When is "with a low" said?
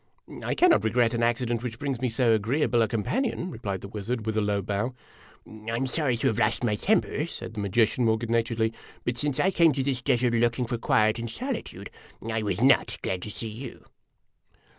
4.25-4.59